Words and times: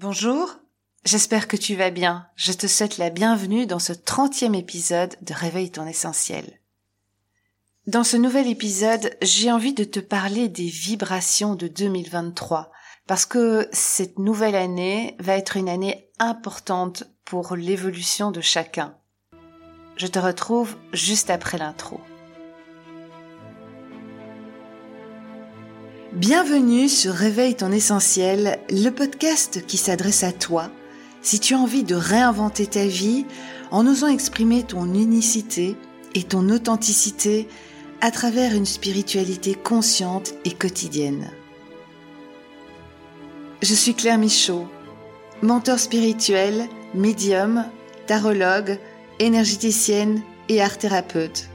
Bonjour, 0.00 0.54
j'espère 1.04 1.48
que 1.48 1.56
tu 1.56 1.74
vas 1.74 1.90
bien. 1.90 2.28
Je 2.36 2.52
te 2.52 2.68
souhaite 2.68 2.98
la 2.98 3.10
bienvenue 3.10 3.66
dans 3.66 3.80
ce 3.80 3.92
trentième 3.92 4.54
épisode 4.54 5.16
de 5.22 5.34
Réveille 5.34 5.72
ton 5.72 5.88
essentiel. 5.88 6.60
Dans 7.88 8.04
ce 8.04 8.16
nouvel 8.16 8.46
épisode, 8.46 9.10
j'ai 9.22 9.50
envie 9.50 9.74
de 9.74 9.82
te 9.82 9.98
parler 9.98 10.48
des 10.48 10.68
vibrations 10.68 11.56
de 11.56 11.66
2023, 11.66 12.70
parce 13.08 13.26
que 13.26 13.68
cette 13.72 14.20
nouvelle 14.20 14.54
année 14.54 15.16
va 15.18 15.36
être 15.36 15.56
une 15.56 15.68
année 15.68 16.08
importante 16.20 17.02
pour 17.24 17.56
l'évolution 17.56 18.30
de 18.30 18.40
chacun. 18.40 18.96
Je 19.96 20.06
te 20.06 20.20
retrouve 20.20 20.76
juste 20.92 21.28
après 21.28 21.58
l'intro. 21.58 22.00
Bienvenue 26.18 26.88
sur 26.88 27.14
Réveille 27.14 27.54
ton 27.54 27.70
essentiel, 27.70 28.58
le 28.70 28.90
podcast 28.90 29.64
qui 29.64 29.76
s'adresse 29.76 30.24
à 30.24 30.32
toi 30.32 30.68
si 31.22 31.38
tu 31.38 31.54
as 31.54 31.58
envie 31.58 31.84
de 31.84 31.94
réinventer 31.94 32.66
ta 32.66 32.84
vie 32.86 33.24
en 33.70 33.86
osant 33.86 34.08
exprimer 34.08 34.64
ton 34.64 34.92
unicité 34.94 35.76
et 36.16 36.24
ton 36.24 36.48
authenticité 36.48 37.46
à 38.00 38.10
travers 38.10 38.52
une 38.52 38.66
spiritualité 38.66 39.54
consciente 39.54 40.34
et 40.44 40.50
quotidienne. 40.50 41.30
Je 43.62 43.74
suis 43.74 43.94
Claire 43.94 44.18
Michaud, 44.18 44.66
mentor 45.40 45.78
spirituel, 45.78 46.66
médium, 46.94 47.64
tarologue, 48.08 48.80
énergéticienne 49.20 50.20
et 50.48 50.60
art 50.60 50.78
thérapeute. 50.78 51.48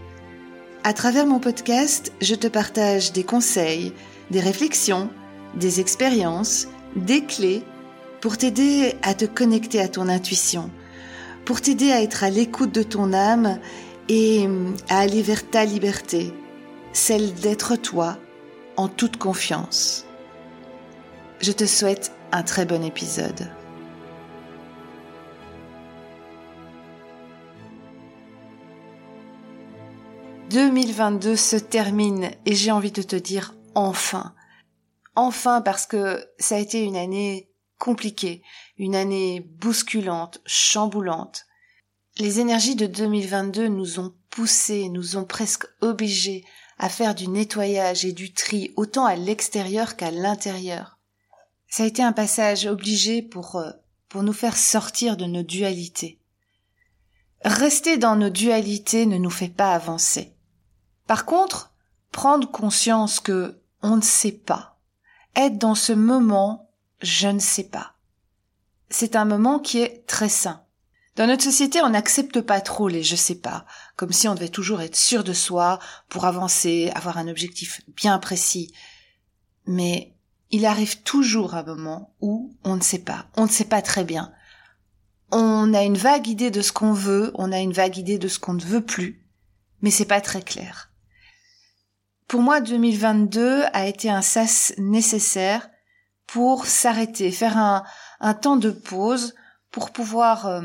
À 0.85 0.93
travers 0.93 1.27
mon 1.27 1.39
podcast, 1.39 2.13
je 2.21 2.35
te 2.35 2.47
partage 2.47 3.11
des 3.11 3.25
conseils, 3.25 3.91
des 4.33 4.41
réflexions, 4.41 5.09
des 5.53 5.79
expériences, 5.79 6.67
des 6.95 7.23
clés 7.23 7.63
pour 8.19 8.35
t'aider 8.35 8.95
à 9.03 9.13
te 9.13 9.25
connecter 9.25 9.79
à 9.79 9.87
ton 9.87 10.09
intuition, 10.09 10.71
pour 11.45 11.61
t'aider 11.61 11.91
à 11.91 12.01
être 12.01 12.23
à 12.23 12.31
l'écoute 12.31 12.73
de 12.73 12.81
ton 12.81 13.13
âme 13.13 13.59
et 14.09 14.49
à 14.89 14.99
aller 14.99 15.21
vers 15.21 15.47
ta 15.47 15.65
liberté, 15.65 16.33
celle 16.93 17.35
d'être 17.35 17.75
toi 17.75 18.17
en 18.75 18.87
toute 18.87 19.17
confiance. 19.17 20.07
Je 21.39 21.51
te 21.51 21.67
souhaite 21.67 22.11
un 22.31 22.41
très 22.41 22.65
bon 22.65 22.83
épisode. 22.83 23.51
«2022 30.49 31.35
se 31.35 31.55
termine 31.55 32.31
et 32.47 32.55
j'ai 32.55 32.71
envie 32.71 32.91
de 32.91 33.01
te 33.03 33.15
dire 33.15 33.53
enfin. 33.75 34.33
Enfin 35.15 35.61
parce 35.61 35.85
que 35.85 36.25
ça 36.39 36.55
a 36.55 36.59
été 36.59 36.83
une 36.83 36.95
année 36.95 37.49
compliquée, 37.77 38.41
une 38.77 38.95
année 38.95 39.41
bousculante, 39.41 40.41
chamboulante. 40.45 41.45
Les 42.17 42.39
énergies 42.39 42.75
de 42.75 42.85
2022 42.85 43.67
nous 43.67 43.99
ont 43.99 44.13
poussés, 44.29 44.89
nous 44.89 45.17
ont 45.17 45.25
presque 45.25 45.65
obligés 45.81 46.45
à 46.77 46.89
faire 46.89 47.15
du 47.15 47.27
nettoyage 47.27 48.05
et 48.05 48.13
du 48.13 48.33
tri 48.33 48.71
autant 48.75 49.05
à 49.05 49.15
l'extérieur 49.15 49.95
qu'à 49.95 50.11
l'intérieur. 50.11 50.99
Ça 51.67 51.83
a 51.83 51.87
été 51.87 52.03
un 52.03 52.13
passage 52.13 52.65
obligé 52.65 53.21
pour, 53.21 53.55
euh, 53.55 53.71
pour 54.09 54.23
nous 54.23 54.33
faire 54.33 54.57
sortir 54.57 55.17
de 55.17 55.25
nos 55.25 55.43
dualités. 55.43 56.19
Rester 57.43 57.97
dans 57.97 58.15
nos 58.15 58.29
dualités 58.29 59.05
ne 59.05 59.17
nous 59.17 59.29
fait 59.29 59.49
pas 59.49 59.73
avancer. 59.73 60.35
Par 61.07 61.25
contre, 61.25 61.73
prendre 62.11 62.49
conscience 62.49 63.19
que 63.19 63.59
on 63.83 63.97
ne 63.97 64.01
sait 64.01 64.31
pas. 64.31 64.79
Être 65.35 65.57
dans 65.57 65.75
ce 65.75 65.93
moment, 65.93 66.71
je 67.01 67.27
ne 67.27 67.39
sais 67.39 67.65
pas. 67.65 67.93
C'est 68.89 69.15
un 69.15 69.25
moment 69.25 69.59
qui 69.59 69.79
est 69.79 70.07
très 70.07 70.29
sain. 70.29 70.63
Dans 71.15 71.27
notre 71.27 71.43
société, 71.43 71.81
on 71.81 71.89
n'accepte 71.89 72.41
pas 72.41 72.61
trop 72.61 72.87
les 72.87 73.03
je 73.03 73.15
sais 73.15 73.35
pas, 73.35 73.65
comme 73.95 74.11
si 74.11 74.27
on 74.27 74.33
devait 74.33 74.49
toujours 74.49 74.81
être 74.81 74.95
sûr 74.95 75.23
de 75.23 75.33
soi 75.33 75.77
pour 76.09 76.25
avancer, 76.25 76.91
avoir 76.95 77.19
un 77.19 77.27
objectif 77.27 77.81
bien 77.95 78.17
précis. 78.17 78.73
Mais 79.67 80.15
il 80.49 80.65
arrive 80.65 81.03
toujours 81.03 81.53
un 81.53 81.63
moment 81.63 82.15
où 82.19 82.55
on 82.63 82.75
ne 82.75 82.81
sait 82.81 83.03
pas, 83.03 83.27
on 83.35 83.43
ne 83.43 83.51
sait 83.51 83.65
pas 83.65 83.81
très 83.81 84.03
bien. 84.03 84.31
On 85.31 85.73
a 85.73 85.83
une 85.83 85.97
vague 85.97 86.27
idée 86.27 86.51
de 86.51 86.61
ce 86.61 86.71
qu'on 86.71 86.93
veut, 86.93 87.31
on 87.35 87.51
a 87.51 87.59
une 87.59 87.73
vague 87.73 87.97
idée 87.97 88.17
de 88.17 88.27
ce 88.27 88.39
qu'on 88.39 88.53
ne 88.53 88.63
veut 88.63 88.85
plus, 88.85 89.27
mais 89.81 89.91
c'est 89.91 90.05
pas 90.05 90.21
très 90.21 90.41
clair. 90.41 90.92
Pour 92.33 92.41
moi, 92.41 92.61
2022 92.61 93.65
a 93.73 93.85
été 93.85 94.09
un 94.09 94.23
sas 94.23 94.73
nécessaire 94.79 95.69
pour 96.25 96.65
s'arrêter, 96.65 97.29
faire 97.29 97.59
un, 97.59 98.33
temps 98.33 98.55
de 98.55 98.71
pause 98.71 99.35
pour 99.69 99.91
pouvoir 99.91 100.47
euh, 100.47 100.61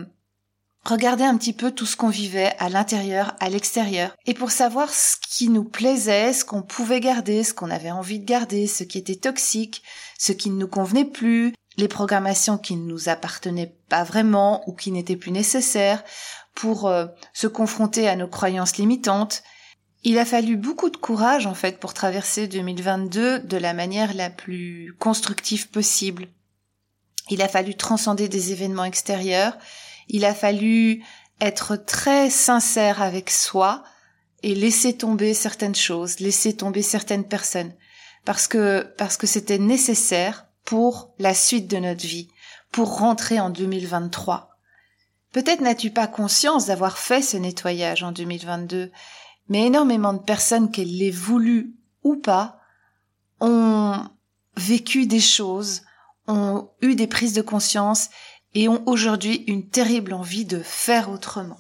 regarder 0.87 1.25
un 1.25 1.37
petit 1.37 1.53
peu 1.53 1.71
tout 1.71 1.85
ce 1.85 1.95
qu'on 1.95 2.09
vivait 2.09 2.55
à 2.59 2.71
l'intérieur, 2.71 3.37
à 3.39 3.51
l'extérieur, 3.51 4.17
et 4.25 4.33
pour 4.33 4.51
savoir 4.51 4.89
ce 4.89 5.17
qui 5.29 5.51
nous 5.51 5.65
plaisait, 5.65 6.33
ce 6.33 6.43
qu'on 6.43 6.63
pouvait 6.63 7.01
garder, 7.01 7.45
ce 7.45 7.53
qu'on 7.53 7.71
avait 7.71 7.91
envie 7.91 8.21
de 8.21 8.25
garder, 8.25 8.67
ce 8.67 8.83
qui 8.83 8.97
était 8.97 9.17
toxique, 9.17 9.83
ce 10.19 10.33
qui 10.33 10.49
ne 10.49 10.57
nous 10.57 10.69
convenait 10.69 11.05
plus, 11.05 11.53
les 11.77 11.89
programmations 11.89 12.57
qui 12.57 12.77
ne 12.77 12.87
nous 12.87 13.11
appartenaient 13.11 13.77
pas 13.91 14.05
vraiment 14.05 14.67
ou 14.67 14.73
qui 14.73 14.91
n'étaient 14.91 15.17
plus 15.17 15.33
nécessaires, 15.33 16.03
pour 16.55 16.89
euh, 16.89 17.05
se 17.35 17.47
confronter 17.47 18.09
à 18.09 18.17
nos 18.17 18.27
croyances 18.27 18.79
limitantes, 18.79 19.43
il 20.05 20.19
a 20.19 20.25
fallu 20.25 20.57
beaucoup 20.57 20.91
de 20.91 20.97
courage 20.97 21.47
en 21.47 21.55
fait 21.55 21.81
pour 21.81 21.95
traverser 21.95 22.47
2022 22.47 23.41
de 23.41 23.57
la 23.57 23.75
manière 23.75 24.15
la 24.15 24.31
plus 24.31 24.95
constructive 24.99 25.69
possible. 25.69 26.29
Il 27.31 27.43
a 27.43 27.49
fallu 27.49 27.75
transcender 27.75 28.29
des 28.29 28.53
événements 28.53 28.85
extérieurs, 28.85 29.59
il 30.09 30.25
a 30.25 30.35
fallu 30.35 31.05
être 31.41 31.77
très 31.77 32.31
sincère 32.31 33.03
avec 33.03 33.31
soi 33.31 33.83
et 34.43 34.55
laisser 34.55 34.97
tomber 34.97 35.35
certaines 35.35 35.75
choses, 35.75 36.21
laisser 36.21 36.57
tomber 36.57 36.83
certaines 36.83 37.27
personnes 37.27 37.73
parce 38.25 38.47
que 38.47 38.83
parce 38.97 39.17
que 39.17 39.27
c'était 39.27 39.59
nécessaire 39.59 40.47
pour 40.65 41.15
la 41.19 41.35
suite 41.35 41.67
de 41.67 41.79
notre 41.79 42.07
vie, 42.07 42.29
pour 42.73 42.99
rentrer 42.99 43.41
en 43.41 43.51
2023. 43.51 44.51
Peut-être 45.33 45.61
n'as-tu 45.61 45.91
pas 45.91 46.07
conscience 46.07 46.67
d'avoir 46.67 46.99
fait 46.99 47.23
ce 47.23 47.37
nettoyage 47.37 48.03
en 48.03 48.13
2022 48.13 48.91
mais 49.49 49.67
énormément 49.67 50.13
de 50.13 50.23
personnes, 50.23 50.71
qu'elles 50.71 50.97
l'aient 50.97 51.11
voulu 51.11 51.75
ou 52.03 52.17
pas, 52.17 52.61
ont 53.41 54.05
vécu 54.57 55.07
des 55.07 55.21
choses, 55.21 55.83
ont 56.27 56.69
eu 56.83 56.95
des 56.95 57.07
prises 57.07 57.33
de 57.33 57.43
conscience 57.43 58.11
et 58.55 58.69
ont 58.69 58.83
aujourd'hui 58.87 59.45
une 59.47 59.69
terrible 59.69 60.13
envie 60.13 60.45
de 60.45 60.61
faire 60.61 61.11
autrement. 61.11 61.59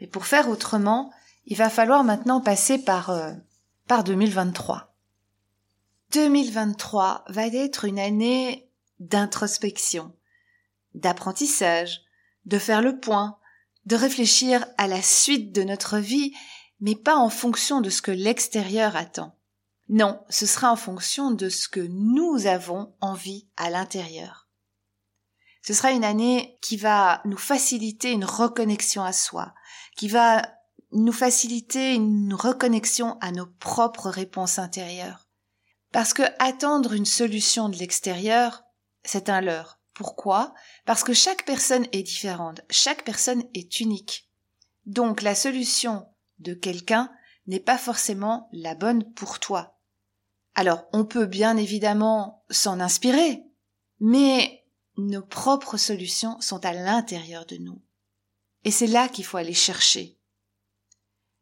Et 0.00 0.06
pour 0.06 0.26
faire 0.26 0.48
autrement, 0.48 1.12
il 1.46 1.56
va 1.56 1.70
falloir 1.70 2.04
maintenant 2.04 2.40
passer 2.40 2.78
par, 2.78 3.10
euh, 3.10 3.32
par 3.86 4.04
2023. 4.04 4.92
2023 6.12 7.24
va 7.28 7.46
être 7.46 7.84
une 7.84 7.98
année 7.98 8.68
d'introspection, 9.00 10.12
d'apprentissage, 10.94 12.02
de 12.44 12.58
faire 12.58 12.82
le 12.82 12.98
point, 12.98 13.38
de 13.86 13.96
réfléchir 13.96 14.66
à 14.78 14.86
la 14.86 15.02
suite 15.02 15.52
de 15.52 15.62
notre 15.62 15.98
vie 15.98 16.34
mais 16.82 16.96
pas 16.96 17.16
en 17.16 17.30
fonction 17.30 17.80
de 17.80 17.88
ce 17.88 18.02
que 18.02 18.10
l'extérieur 18.10 18.96
attend. 18.96 19.34
Non, 19.88 20.20
ce 20.28 20.46
sera 20.46 20.70
en 20.70 20.76
fonction 20.76 21.30
de 21.30 21.48
ce 21.48 21.68
que 21.68 21.80
nous 21.80 22.46
avons 22.46 22.92
envie 23.00 23.46
à 23.56 23.70
l'intérieur. 23.70 24.48
Ce 25.62 25.74
sera 25.74 25.92
une 25.92 26.02
année 26.02 26.58
qui 26.60 26.76
va 26.76 27.22
nous 27.24 27.36
faciliter 27.38 28.10
une 28.10 28.24
reconnexion 28.24 29.04
à 29.04 29.12
soi, 29.12 29.54
qui 29.96 30.08
va 30.08 30.42
nous 30.90 31.12
faciliter 31.12 31.94
une 31.94 32.34
reconnexion 32.34 33.16
à 33.20 33.30
nos 33.30 33.46
propres 33.46 34.10
réponses 34.10 34.58
intérieures. 34.58 35.28
Parce 35.92 36.12
que 36.12 36.24
attendre 36.40 36.94
une 36.94 37.06
solution 37.06 37.68
de 37.68 37.76
l'extérieur, 37.76 38.64
c'est 39.04 39.28
un 39.28 39.40
leurre. 39.40 39.78
Pourquoi? 39.94 40.52
Parce 40.84 41.04
que 41.04 41.12
chaque 41.12 41.44
personne 41.44 41.86
est 41.92 42.02
différente, 42.02 42.62
chaque 42.70 43.04
personne 43.04 43.44
est 43.54 43.78
unique. 43.78 44.28
Donc 44.84 45.22
la 45.22 45.36
solution 45.36 46.08
de 46.42 46.54
quelqu'un 46.54 47.10
n'est 47.46 47.60
pas 47.60 47.78
forcément 47.78 48.48
la 48.52 48.74
bonne 48.74 49.12
pour 49.14 49.38
toi. 49.38 49.78
Alors 50.54 50.84
on 50.92 51.04
peut 51.04 51.26
bien 51.26 51.56
évidemment 51.56 52.44
s'en 52.50 52.80
inspirer, 52.80 53.42
mais 54.00 54.64
nos 54.96 55.22
propres 55.22 55.76
solutions 55.76 56.40
sont 56.40 56.64
à 56.64 56.72
l'intérieur 56.72 57.46
de 57.46 57.56
nous. 57.56 57.80
Et 58.64 58.70
c'est 58.70 58.86
là 58.86 59.08
qu'il 59.08 59.24
faut 59.24 59.38
aller 59.38 59.54
chercher. 59.54 60.18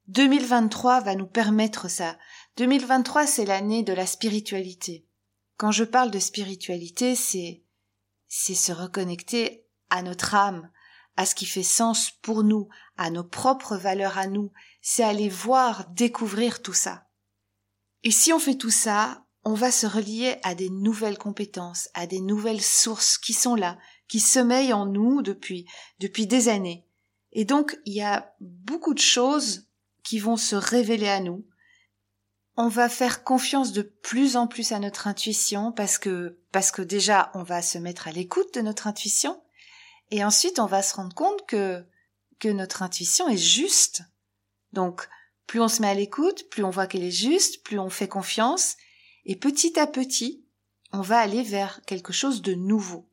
2023 0.08 1.00
va 1.00 1.14
nous 1.14 1.26
permettre 1.26 1.88
ça. 1.88 2.18
2023, 2.56 3.26
c'est 3.26 3.44
l'année 3.44 3.82
de 3.82 3.92
la 3.92 4.06
spiritualité. 4.06 5.06
Quand 5.56 5.70
je 5.70 5.84
parle 5.84 6.10
de 6.10 6.18
spiritualité, 6.18 7.14
c'est, 7.14 7.62
c'est 8.26 8.54
se 8.54 8.72
reconnecter 8.72 9.66
à 9.88 10.02
notre 10.02 10.34
âme, 10.34 10.70
à 11.16 11.26
ce 11.26 11.34
qui 11.34 11.46
fait 11.46 11.62
sens 11.62 12.10
pour 12.22 12.42
nous, 12.42 12.68
à 12.96 13.10
nos 13.10 13.24
propres 13.24 13.76
valeurs 13.76 14.18
à 14.18 14.26
nous, 14.26 14.52
c'est 14.82 15.02
aller 15.02 15.28
voir, 15.28 15.88
découvrir 15.90 16.62
tout 16.62 16.72
ça. 16.72 17.08
Et 18.02 18.10
si 18.10 18.32
on 18.32 18.38
fait 18.38 18.56
tout 18.56 18.70
ça, 18.70 19.24
on 19.44 19.54
va 19.54 19.70
se 19.70 19.86
relier 19.86 20.36
à 20.42 20.54
des 20.54 20.70
nouvelles 20.70 21.18
compétences, 21.18 21.88
à 21.94 22.06
des 22.06 22.20
nouvelles 22.20 22.62
sources 22.62 23.18
qui 23.18 23.32
sont 23.32 23.54
là, 23.54 23.78
qui 24.08 24.20
sommeillent 24.20 24.72
en 24.72 24.86
nous 24.86 25.22
depuis, 25.22 25.66
depuis 25.98 26.26
des 26.26 26.48
années. 26.48 26.86
Et 27.32 27.44
donc, 27.44 27.78
il 27.86 27.94
y 27.94 28.02
a 28.02 28.34
beaucoup 28.40 28.94
de 28.94 29.00
choses 29.00 29.68
qui 30.02 30.18
vont 30.18 30.36
se 30.36 30.56
révéler 30.56 31.08
à 31.08 31.20
nous. 31.20 31.46
On 32.56 32.68
va 32.68 32.88
faire 32.88 33.24
confiance 33.24 33.72
de 33.72 33.82
plus 33.82 34.36
en 34.36 34.46
plus 34.46 34.72
à 34.72 34.78
notre 34.78 35.06
intuition 35.06 35.72
parce 35.72 35.98
que, 35.98 36.38
parce 36.52 36.70
que 36.70 36.82
déjà, 36.82 37.30
on 37.34 37.42
va 37.42 37.62
se 37.62 37.78
mettre 37.78 38.08
à 38.08 38.12
l'écoute 38.12 38.52
de 38.54 38.60
notre 38.60 38.86
intuition. 38.86 39.40
Et 40.10 40.24
ensuite, 40.24 40.58
on 40.58 40.66
va 40.66 40.82
se 40.82 40.94
rendre 40.94 41.14
compte 41.14 41.46
que, 41.46 41.84
que 42.38 42.48
notre 42.48 42.82
intuition 42.82 43.28
est 43.28 43.36
juste. 43.36 44.02
Donc, 44.72 45.08
plus 45.46 45.60
on 45.60 45.68
se 45.68 45.82
met 45.82 45.88
à 45.88 45.94
l'écoute, 45.94 46.48
plus 46.50 46.64
on 46.64 46.70
voit 46.70 46.86
qu'elle 46.86 47.04
est 47.04 47.10
juste, 47.10 47.62
plus 47.62 47.78
on 47.78 47.90
fait 47.90 48.08
confiance, 48.08 48.76
et 49.24 49.36
petit 49.36 49.78
à 49.78 49.86
petit, 49.86 50.44
on 50.92 51.00
va 51.00 51.18
aller 51.18 51.42
vers 51.42 51.80
quelque 51.86 52.12
chose 52.12 52.42
de 52.42 52.54
nouveau. 52.54 53.08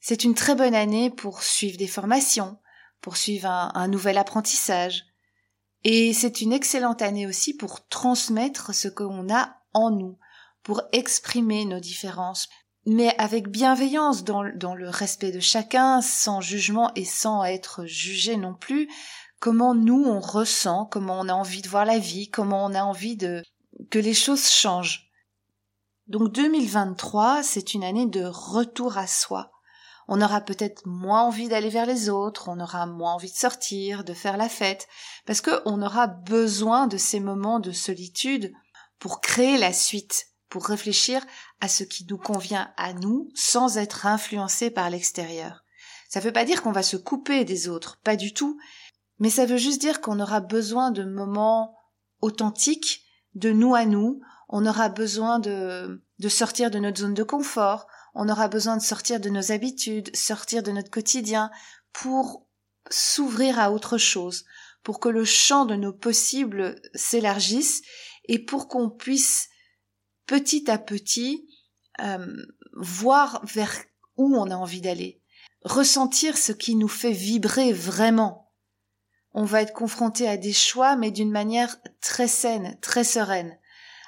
C'est 0.00 0.24
une 0.24 0.34
très 0.34 0.54
bonne 0.54 0.74
année 0.74 1.10
pour 1.10 1.42
suivre 1.42 1.76
des 1.76 1.88
formations, 1.88 2.58
pour 3.00 3.16
suivre 3.16 3.46
un, 3.46 3.88
nouvel 3.88 4.18
apprentissage. 4.18 5.04
Et 5.84 6.12
c'est 6.12 6.40
une 6.40 6.52
excellente 6.52 7.02
année 7.02 7.26
aussi 7.26 7.54
pour 7.54 7.86
transmettre 7.88 8.74
ce 8.74 8.88
qu'on 8.88 9.32
a 9.32 9.56
en 9.74 9.90
nous, 9.90 10.18
pour 10.62 10.82
exprimer 10.92 11.64
nos 11.64 11.80
différences, 11.80 12.48
mais 12.86 13.14
avec 13.18 13.48
bienveillance 13.48 14.24
dans, 14.24 14.42
le 14.42 14.88
respect 14.88 15.32
de 15.32 15.40
chacun, 15.40 16.00
sans 16.00 16.40
jugement 16.40 16.90
et 16.94 17.04
sans 17.04 17.44
être 17.44 17.84
jugé 17.84 18.36
non 18.36 18.54
plus, 18.54 18.88
comment 19.40 19.74
nous 19.74 20.04
on 20.04 20.20
ressent, 20.20 20.86
comment 20.86 21.20
on 21.20 21.28
a 21.28 21.34
envie 21.34 21.62
de 21.62 21.68
voir 21.68 21.84
la 21.84 21.98
vie, 21.98 22.30
comment 22.30 22.64
on 22.64 22.74
a 22.74 22.82
envie 22.82 23.16
de 23.16 23.42
que 23.90 23.98
les 23.98 24.14
choses 24.14 24.48
changent. 24.48 25.10
Donc 26.06 26.32
2023, 26.32 27.42
c'est 27.42 27.74
une 27.74 27.84
année 27.84 28.06
de 28.06 28.24
retour 28.24 28.96
à 28.96 29.06
soi. 29.06 29.50
On 30.10 30.22
aura 30.22 30.40
peut-être 30.40 30.86
moins 30.86 31.24
envie 31.24 31.48
d'aller 31.48 31.68
vers 31.68 31.84
les 31.84 32.08
autres, 32.08 32.48
on 32.48 32.60
aura 32.60 32.86
moins 32.86 33.12
envie 33.12 33.30
de 33.30 33.36
sortir, 33.36 34.04
de 34.04 34.14
faire 34.14 34.38
la 34.38 34.48
fête, 34.48 34.88
parce 35.26 35.42
qu'on 35.42 35.82
aura 35.82 36.06
besoin 36.06 36.86
de 36.86 36.96
ces 36.96 37.20
moments 37.20 37.60
de 37.60 37.72
solitude 37.72 38.54
pour 38.98 39.20
créer 39.20 39.58
la 39.58 39.74
suite, 39.74 40.28
pour 40.48 40.66
réfléchir 40.66 41.24
à 41.60 41.68
ce 41.68 41.84
qui 41.84 42.06
nous 42.08 42.18
convient 42.18 42.72
à 42.76 42.92
nous 42.92 43.30
sans 43.34 43.78
être 43.78 44.06
influencé 44.06 44.70
par 44.70 44.90
l'extérieur. 44.90 45.64
Ça 46.08 46.20
ne 46.20 46.24
veut 46.24 46.32
pas 46.32 46.44
dire 46.44 46.62
qu'on 46.62 46.72
va 46.72 46.82
se 46.82 46.96
couper 46.96 47.44
des 47.44 47.68
autres, 47.68 47.98
pas 48.02 48.16
du 48.16 48.32
tout, 48.32 48.58
mais 49.18 49.30
ça 49.30 49.46
veut 49.46 49.58
juste 49.58 49.80
dire 49.80 50.00
qu'on 50.00 50.20
aura 50.20 50.40
besoin 50.40 50.90
de 50.90 51.04
moments 51.04 51.76
authentiques 52.20 53.04
de 53.34 53.50
nous 53.50 53.74
à 53.74 53.84
nous, 53.84 54.20
on 54.48 54.64
aura 54.64 54.88
besoin 54.88 55.38
de, 55.38 56.02
de 56.18 56.28
sortir 56.28 56.70
de 56.70 56.78
notre 56.78 57.00
zone 57.00 57.14
de 57.14 57.22
confort, 57.22 57.86
on 58.14 58.28
aura 58.28 58.48
besoin 58.48 58.76
de 58.76 58.82
sortir 58.82 59.20
de 59.20 59.28
nos 59.28 59.52
habitudes, 59.52 60.14
sortir 60.16 60.62
de 60.62 60.72
notre 60.72 60.90
quotidien 60.90 61.50
pour 61.92 62.46
s'ouvrir 62.90 63.58
à 63.58 63.70
autre 63.70 63.98
chose, 63.98 64.44
pour 64.82 65.00
que 65.00 65.08
le 65.08 65.24
champ 65.24 65.66
de 65.66 65.76
nos 65.76 65.92
possibles 65.92 66.80
s'élargisse 66.94 67.82
et 68.24 68.38
pour 68.38 68.68
qu'on 68.68 68.88
puisse 68.88 69.48
petit 70.28 70.70
à 70.70 70.78
petit 70.78 71.48
euh, 72.00 72.36
voir 72.74 73.44
vers 73.44 73.74
où 74.16 74.36
on 74.36 74.50
a 74.50 74.54
envie 74.54 74.80
d'aller, 74.80 75.20
ressentir 75.64 76.38
ce 76.38 76.52
qui 76.52 76.76
nous 76.76 76.88
fait 76.88 77.12
vibrer 77.12 77.72
vraiment, 77.72 78.52
on 79.32 79.44
va 79.44 79.62
être 79.62 79.72
confronté 79.72 80.28
à 80.28 80.36
des 80.36 80.52
choix, 80.52 80.96
mais 80.96 81.10
d'une 81.10 81.30
manière 81.30 81.76
très 82.00 82.28
saine, 82.28 82.78
très 82.80 83.04
sereine. 83.04 83.58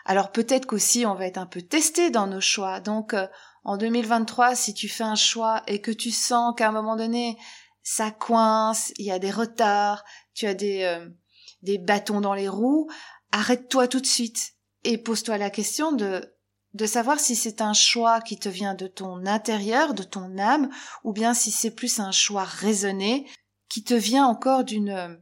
Alors 0.05 0.31
peut-être 0.31 0.67
qu'aussi 0.67 1.06
on 1.06 1.14
va 1.14 1.26
être 1.26 1.38
un 1.38 1.46
peu 1.46 1.62
testé 1.62 2.11
dans 2.11 2.26
nos 2.26 2.40
choix. 2.40 2.81
Donc 2.81 3.14
euh, 3.14 3.26
en 3.64 3.76
2023, 3.76 4.55
si 4.55 4.75
tu 4.75 4.88
fais 4.88 5.05
un 5.05 5.14
choix 5.14 5.62
et 5.66 5.81
que 5.81 5.90
tu 5.90 6.11
sens 6.11 6.55
qu'à 6.56 6.69
un 6.69 6.73
moment 6.73 6.96
donné 6.96 7.38
ça 7.82 8.11
coince, 8.11 8.93
il 8.99 9.06
y 9.06 9.11
a 9.11 9.19
des 9.19 9.31
retards, 9.31 10.05
tu 10.34 10.46
as 10.46 10.55
des 10.55 10.82
euh, 10.82 11.08
des 11.62 11.78
bâtons 11.78 12.20
dans 12.20 12.34
les 12.34 12.49
roues, 12.49 12.90
arrête-toi 13.32 13.88
tout 13.88 14.00
de 14.00 14.06
suite 14.06 14.55
et 14.84 14.98
pose-toi 14.98 15.38
la 15.38 15.50
question 15.50 15.92
de 15.92 16.34
de 16.72 16.86
savoir 16.86 17.18
si 17.18 17.34
c'est 17.34 17.62
un 17.62 17.72
choix 17.72 18.20
qui 18.20 18.38
te 18.38 18.48
vient 18.48 18.74
de 18.74 18.86
ton 18.86 19.26
intérieur, 19.26 19.92
de 19.92 20.04
ton 20.04 20.38
âme, 20.38 20.70
ou 21.02 21.12
bien 21.12 21.34
si 21.34 21.50
c'est 21.50 21.72
plus 21.72 21.98
un 21.98 22.12
choix 22.12 22.44
raisonné 22.44 23.28
qui 23.68 23.82
te 23.82 23.94
vient 23.94 24.26
encore 24.26 24.62
d'une 24.64 25.18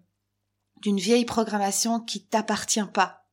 d'une 0.77 0.99
vieille 0.99 1.25
programmation 1.25 2.01
qui 2.01 2.25
t'appartient 2.25 2.81
pas. 2.93 3.27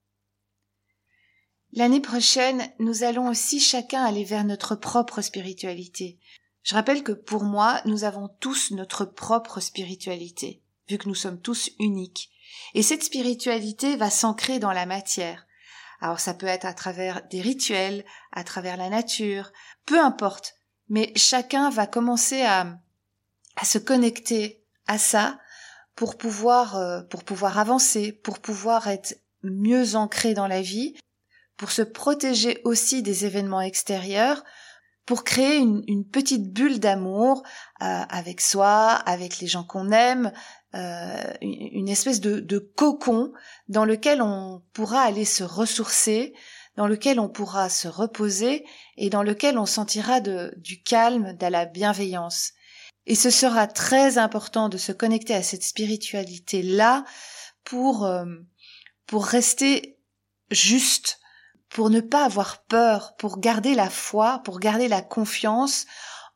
L'année 1.74 2.00
prochaine, 2.00 2.66
nous 2.80 3.04
allons 3.04 3.28
aussi 3.28 3.60
chacun 3.60 4.04
aller 4.04 4.24
vers 4.24 4.46
notre 4.46 4.76
propre 4.76 5.22
spiritualité. 5.22 6.20
Je 6.64 6.74
rappelle 6.74 7.04
que 7.04 7.12
pour 7.12 7.44
moi, 7.44 7.82
nous 7.86 8.06
avons 8.06 8.30
tous 8.40 8.72
notre 8.72 9.06
propre 9.06 9.60
spiritualité, 9.60 10.64
vu 10.90 10.98
que 10.98 11.08
nous 11.08 11.16
sommes 11.16 11.40
tous 11.40 11.70
uniques. 11.80 12.32
Et 12.74 12.82
cette 12.82 13.04
spiritualité 13.04 13.98
va 13.98 14.10
s'ancrer 14.10 14.58
dans 14.58 14.72
la 14.72 14.86
matière. 14.86 15.45
Alors 16.02 16.20
ça 16.20 16.34
peut 16.34 16.46
être 16.46 16.66
à 16.66 16.74
travers 16.74 17.22
des 17.30 17.42
rituels, 17.42 18.06
à 18.32 18.44
travers 18.44 18.78
la 18.78 18.90
nature, 18.90 19.52
peu 19.86 20.00
importe. 20.00 20.56
Mais 20.90 21.12
chacun 21.16 21.70
va 21.70 21.88
commencer 21.88 22.42
à, 22.42 22.78
à 23.56 23.66
se 23.66 23.78
connecter 23.78 24.64
à 24.88 24.98
ça 24.98 25.40
pour 25.96 26.18
pouvoir 26.18 26.76
euh, 26.76 27.02
pour 27.04 27.24
pouvoir 27.24 27.58
avancer, 27.58 28.12
pour 28.12 28.40
pouvoir 28.40 28.88
être 28.88 29.16
mieux 29.44 29.96
ancré 29.96 30.34
dans 30.34 30.48
la 30.48 30.62
vie, 30.62 30.96
pour 31.58 31.72
se 31.72 31.82
protéger 31.82 32.62
aussi 32.66 33.02
des 33.02 33.26
événements 33.26 33.62
extérieurs, 33.62 34.44
pour 35.06 35.24
créer 35.24 35.58
une, 35.58 36.06
petite 36.06 36.52
bulle 36.52 36.80
d'amour 36.80 37.44
euh, 37.82 37.86
avec 38.10 38.42
soi, 38.42 38.92
avec 38.92 39.40
les 39.40 39.48
gens 39.48 39.64
qu'on 39.64 39.92
aime, 39.92 40.32
euh, 40.74 41.34
une 41.42 41.90
espèce 41.90 42.20
de, 42.22 42.40
de, 42.40 42.58
cocon 42.58 43.32
dans 43.70 43.86
lequel 43.86 44.22
on 44.22 44.64
pourra 44.74 45.02
aller 45.02 45.26
se 45.26 45.44
ressourcer, 45.44 46.34
dans 46.76 46.88
lequel 46.88 47.20
on 47.20 47.30
pourra 47.30 47.70
se 47.70 47.88
reposer 47.88 48.66
et 48.98 49.10
dans 49.10 49.24
lequel 49.24 49.58
on 49.58 49.66
sentira 49.66 50.22
de, 50.22 50.54
du 50.58 50.82
calme, 50.82 51.34
de 51.38 51.48
la 51.48 51.66
bienveillance. 51.66 52.52
Et 53.06 53.16
ce 53.16 53.30
sera 53.30 53.68
très 53.68 54.18
important 54.18 54.70
de 54.70 54.78
se 54.78 54.92
connecter 54.92 55.36
à 55.36 55.44
cette 55.44 55.64
spiritualité-là 55.64 57.06
pour, 57.64 58.06
euh, 58.06 58.26
pour 59.06 59.26
rester 59.26 60.00
juste, 60.50 61.20
pour 61.70 61.90
ne 61.90 62.00
pas 62.00 62.26
avoir 62.26 62.64
peur, 62.64 63.16
pour 63.18 63.40
garder 63.40 63.76
la 63.76 63.90
foi, 63.90 64.42
pour 64.44 64.60
garder 64.60 64.88
la 64.88 65.02
confiance 65.02 65.86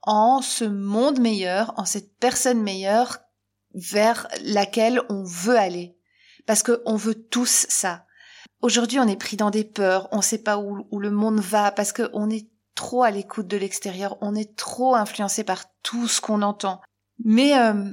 en 0.02 0.42
ce 0.42 0.66
monde 0.66 1.20
meilleur, 1.20 1.74
en 1.78 1.86
cette 1.86 2.18
personne 2.18 2.62
meilleure 2.62 3.20
vers 3.74 4.28
laquelle 4.44 5.02
on 5.10 5.24
veut 5.24 5.58
aller. 5.58 5.98
Parce 6.46 6.64
qu'on 6.64 6.96
veut 6.96 7.16
tous 7.16 7.68
ça. 7.70 8.06
Aujourd'hui, 8.62 9.00
on 9.00 9.08
est 9.08 9.16
pris 9.16 9.38
dans 9.38 9.52
des 9.52 9.64
peurs, 9.64 10.10
on 10.12 10.18
ne 10.18 10.22
sait 10.22 10.42
pas 10.42 10.58
où, 10.58 10.88
où 10.92 11.00
le 11.00 11.12
monde 11.12 11.40
va, 11.40 11.72
parce 11.72 11.94
qu'on 11.94 12.30
est 12.30 12.50
trop 12.76 13.04
à 13.04 13.12
l'écoute 13.12 13.48
de 13.48 13.58
l'extérieur, 13.58 14.18
on 14.22 14.36
est 14.36 14.56
trop 14.56 14.96
influencé 14.96 15.44
par 15.44 15.66
tout 15.84 16.08
ce 16.08 16.22
qu'on 16.22 16.42
entend. 16.42 16.82
Mais 17.24 17.58
euh, 17.58 17.92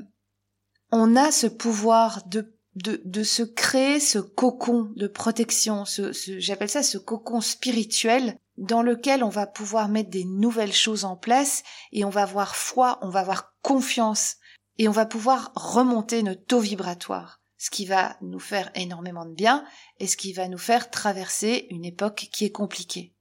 on 0.92 1.16
a 1.16 1.32
ce 1.32 1.46
pouvoir 1.46 2.26
de, 2.26 2.55
de, 2.76 3.00
de, 3.04 3.22
se 3.22 3.42
créer 3.42 4.00
ce 4.00 4.18
cocon 4.18 4.92
de 4.96 5.06
protection, 5.06 5.84
ce, 5.84 6.12
j'appelle 6.38 6.68
ça 6.68 6.82
ce 6.82 6.98
cocon 6.98 7.40
spirituel 7.40 8.38
dans 8.58 8.82
lequel 8.82 9.24
on 9.24 9.28
va 9.28 9.46
pouvoir 9.46 9.88
mettre 9.88 10.10
des 10.10 10.24
nouvelles 10.24 10.72
choses 10.72 11.04
en 11.04 11.16
place 11.16 11.62
et 11.92 12.04
on 12.04 12.10
va 12.10 12.22
avoir 12.22 12.54
foi, 12.54 12.98
on 13.02 13.08
va 13.08 13.20
avoir 13.20 13.54
confiance 13.62 14.36
et 14.78 14.88
on 14.88 14.92
va 14.92 15.06
pouvoir 15.06 15.52
remonter 15.54 16.22
notre 16.22 16.44
taux 16.44 16.60
vibratoire, 16.60 17.40
ce 17.56 17.70
qui 17.70 17.86
va 17.86 18.16
nous 18.20 18.38
faire 18.38 18.70
énormément 18.74 19.24
de 19.24 19.34
bien 19.34 19.64
et 19.98 20.06
ce 20.06 20.16
qui 20.16 20.32
va 20.32 20.48
nous 20.48 20.58
faire 20.58 20.90
traverser 20.90 21.66
une 21.70 21.84
époque 21.84 22.28
qui 22.30 22.44
est 22.44 22.52
compliquée 22.52 23.15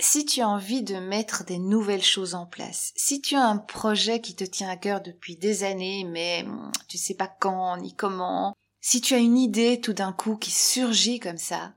si 0.00 0.24
tu 0.24 0.40
as 0.40 0.48
envie 0.48 0.82
de 0.82 0.96
mettre 0.96 1.44
des 1.44 1.58
nouvelles 1.58 2.04
choses 2.04 2.34
en 2.34 2.46
place, 2.46 2.92
si 2.96 3.20
tu 3.20 3.34
as 3.34 3.44
un 3.44 3.58
projet 3.58 4.20
qui 4.20 4.34
te 4.34 4.44
tient 4.44 4.68
à 4.68 4.76
cœur 4.76 5.00
depuis 5.00 5.36
des 5.36 5.64
années, 5.64 6.04
mais 6.04 6.44
hum, 6.46 6.70
tu 6.88 6.98
sais 6.98 7.14
pas 7.14 7.26
quand 7.26 7.76
ni 7.78 7.94
comment, 7.94 8.54
si 8.80 9.00
tu 9.00 9.14
as 9.14 9.18
une 9.18 9.38
idée 9.38 9.80
tout 9.80 9.92
d'un 9.92 10.12
coup 10.12 10.36
qui 10.36 10.50
surgit 10.50 11.18
comme 11.18 11.38
ça, 11.38 11.74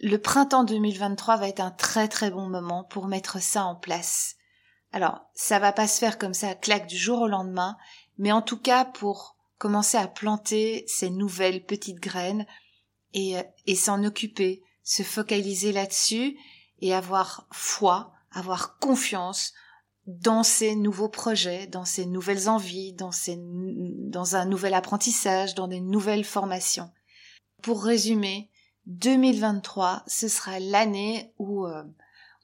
le 0.00 0.18
printemps 0.18 0.64
2023 0.64 1.36
va 1.36 1.48
être 1.48 1.60
un 1.60 1.70
très 1.70 2.08
très 2.08 2.30
bon 2.30 2.48
moment 2.48 2.84
pour 2.84 3.06
mettre 3.06 3.40
ça 3.40 3.64
en 3.64 3.76
place. 3.76 4.36
Alors, 4.92 5.22
ça 5.34 5.58
va 5.58 5.72
pas 5.72 5.88
se 5.88 5.98
faire 5.98 6.18
comme 6.18 6.34
ça, 6.34 6.54
claque 6.54 6.86
du 6.86 6.98
jour 6.98 7.22
au 7.22 7.28
lendemain, 7.28 7.76
mais 8.18 8.32
en 8.32 8.42
tout 8.42 8.58
cas 8.58 8.84
pour 8.84 9.36
commencer 9.56 9.96
à 9.96 10.08
planter 10.08 10.84
ces 10.88 11.10
nouvelles 11.10 11.64
petites 11.64 12.00
graines 12.00 12.46
et, 13.14 13.36
et 13.66 13.76
s'en 13.76 14.04
occuper, 14.04 14.62
se 14.82 15.02
focaliser 15.02 15.72
là-dessus 15.72 16.36
et 16.80 16.94
avoir 16.94 17.46
foi, 17.52 18.12
avoir 18.30 18.78
confiance 18.78 19.52
dans 20.06 20.42
ces 20.42 20.74
nouveaux 20.76 21.08
projets, 21.08 21.66
dans 21.66 21.84
ces 21.84 22.04
nouvelles 22.06 22.48
envies, 22.48 22.92
dans, 22.92 23.12
ces, 23.12 23.38
dans 23.38 24.36
un 24.36 24.44
nouvel 24.44 24.74
apprentissage, 24.74 25.54
dans 25.54 25.68
des 25.68 25.80
nouvelles 25.80 26.24
formations. 26.24 26.90
Pour 27.62 27.82
résumer, 27.82 28.50
2023, 28.86 30.02
ce 30.06 30.28
sera 30.28 30.60
l'année 30.60 31.32
où, 31.38 31.66
euh, 31.66 31.82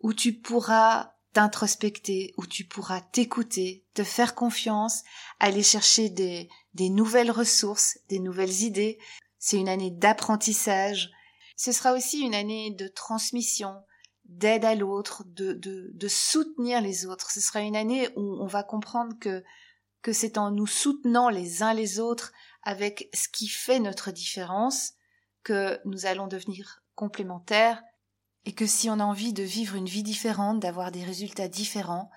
où 0.02 0.14
tu 0.14 0.32
pourras 0.32 1.12
t'introspecter, 1.32 2.34
où 2.38 2.46
tu 2.46 2.64
pourras 2.64 3.00
t'écouter, 3.00 3.84
te 3.94 4.02
faire 4.02 4.34
confiance, 4.34 5.02
aller 5.38 5.62
chercher 5.62 6.08
des, 6.08 6.48
des 6.74 6.88
nouvelles 6.88 7.30
ressources, 7.30 7.98
des 8.08 8.18
nouvelles 8.18 8.62
idées. 8.62 8.98
C'est 9.38 9.58
une 9.58 9.68
année 9.68 9.90
d'apprentissage. 9.90 11.10
Ce 11.56 11.72
sera 11.72 11.92
aussi 11.92 12.20
une 12.20 12.34
année 12.34 12.70
de 12.70 12.88
transmission, 12.88 13.74
d'aide 14.30 14.64
à 14.64 14.74
l'autre, 14.74 15.24
de, 15.26 15.52
de, 15.52 15.90
de 15.92 16.08
soutenir 16.08 16.80
les 16.80 17.04
autres. 17.06 17.30
Ce 17.30 17.40
sera 17.40 17.60
une 17.60 17.76
année 17.76 18.08
où 18.16 18.36
on 18.40 18.46
va 18.46 18.62
comprendre 18.62 19.18
que, 19.20 19.42
que 20.02 20.12
c'est 20.12 20.38
en 20.38 20.50
nous 20.50 20.68
soutenant 20.68 21.28
les 21.28 21.62
uns 21.62 21.74
les 21.74 21.98
autres 21.98 22.32
avec 22.62 23.08
ce 23.12 23.28
qui 23.28 23.48
fait 23.48 23.80
notre 23.80 24.12
différence 24.12 24.92
que 25.42 25.80
nous 25.84 26.06
allons 26.06 26.28
devenir 26.28 26.82
complémentaires 26.94 27.82
et 28.44 28.54
que 28.54 28.66
si 28.66 28.88
on 28.88 29.00
a 29.00 29.04
envie 29.04 29.32
de 29.32 29.42
vivre 29.42 29.74
une 29.74 29.88
vie 29.88 30.02
différente, 30.02 30.60
d'avoir 30.60 30.92
des 30.92 31.04
résultats 31.04 31.48
différents, 31.48 32.10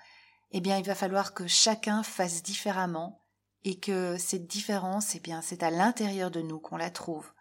eh 0.52 0.60
bien 0.60 0.78
il 0.78 0.84
va 0.84 0.94
falloir 0.94 1.34
que 1.34 1.46
chacun 1.46 2.02
fasse 2.02 2.42
différemment 2.42 3.20
et 3.64 3.80
que 3.80 4.16
cette 4.18 4.46
différence, 4.46 5.14
eh 5.16 5.20
bien 5.20 5.42
c'est 5.42 5.62
à 5.62 5.70
l'intérieur 5.70 6.30
de 6.30 6.42
nous 6.42 6.60
qu'on 6.60 6.76
la 6.76 6.90
trouve. 6.90 7.33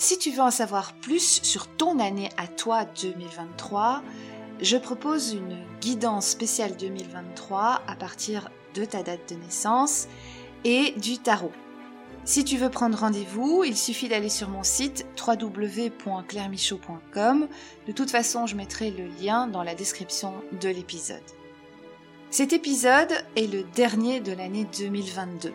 Si 0.00 0.18
tu 0.18 0.30
veux 0.30 0.40
en 0.40 0.50
savoir 0.50 0.94
plus 0.94 1.40
sur 1.42 1.66
ton 1.66 1.98
année 1.98 2.30
à 2.38 2.46
toi 2.48 2.86
2023, 2.86 4.02
je 4.62 4.78
propose 4.78 5.34
une 5.34 5.58
guidance 5.82 6.26
spéciale 6.26 6.74
2023 6.78 7.82
à 7.86 7.96
partir 7.96 8.48
de 8.72 8.86
ta 8.86 9.02
date 9.02 9.28
de 9.28 9.34
naissance 9.34 10.08
et 10.64 10.92
du 10.92 11.18
tarot. 11.18 11.52
Si 12.24 12.44
tu 12.44 12.56
veux 12.56 12.70
prendre 12.70 12.98
rendez-vous, 12.98 13.62
il 13.62 13.76
suffit 13.76 14.08
d'aller 14.08 14.30
sur 14.30 14.48
mon 14.48 14.62
site 14.62 15.04
www.clairemichaud.com. 15.18 17.46
De 17.86 17.92
toute 17.92 18.10
façon, 18.10 18.46
je 18.46 18.56
mettrai 18.56 18.90
le 18.90 19.06
lien 19.22 19.48
dans 19.48 19.62
la 19.62 19.74
description 19.74 20.32
de 20.62 20.70
l'épisode. 20.70 21.20
Cet 22.30 22.54
épisode 22.54 23.12
est 23.36 23.52
le 23.52 23.64
dernier 23.64 24.20
de 24.20 24.32
l'année 24.32 24.66
2022. 24.78 25.52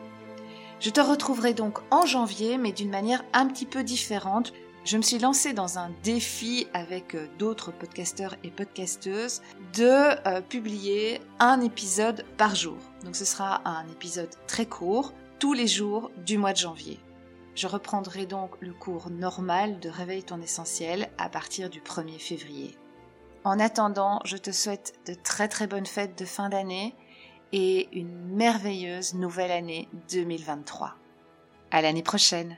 Je 0.82 0.90
te 0.90 1.00
retrouverai 1.00 1.54
donc 1.54 1.80
en 1.90 2.06
janvier, 2.06 2.58
mais 2.58 2.72
d'une 2.72 2.90
manière 2.90 3.24
un 3.34 3.48
petit 3.48 3.66
peu 3.66 3.84
différente. 3.84 4.52
Je 4.84 4.98
me 4.98 5.02
suis 5.02 5.18
lancée 5.18 5.54
dans 5.54 5.80
un 5.80 5.90
défi 6.04 6.68
avec 6.74 7.16
euh, 7.16 7.28
d'autres 7.40 7.72
podcasteurs 7.72 8.36
et 8.44 8.52
podcasteuses 8.52 9.42
de 9.74 10.28
euh, 10.28 10.42
publier 10.42 11.22
un 11.40 11.62
épisode 11.62 12.24
par 12.38 12.56
jour. 12.56 12.78
Donc 13.04 13.16
ce 13.16 13.26
sera 13.26 13.68
un 13.68 13.88
épisode 13.88 14.30
très 14.48 14.68
court, 14.68 15.14
tous 15.40 15.54
les 15.54 15.66
jours 15.66 16.12
du 16.26 16.38
mois 16.38 16.54
de 16.54 16.58
janvier. 16.58 17.00
Je 17.56 17.68
reprendrai 17.68 18.26
donc 18.26 18.52
le 18.60 18.74
cours 18.74 19.10
normal 19.10 19.80
de 19.80 19.90
Réveille 19.90 20.24
ton 20.24 20.42
essentiel 20.42 21.10
à 21.18 21.30
partir 21.30 21.70
du 21.70 21.80
1er 21.80 22.20
février. 22.20 22.78
En 23.44 23.60
attendant, 23.60 24.20
je 24.26 24.38
te 24.38 24.52
souhaite 24.52 25.00
de 25.08 25.14
très 25.14 25.48
très 25.48 25.68
bonnes 25.68 25.86
fêtes 25.86 26.18
de 26.18 26.26
fin 26.26 26.50
d'année 26.50 26.94
et 27.58 27.88
une 27.98 28.36
merveilleuse 28.36 29.14
nouvelle 29.14 29.52
année 29.52 29.88
2023. 30.12 30.94
À 31.72 31.82
l'année 31.82 32.04
prochaine! 32.04 32.58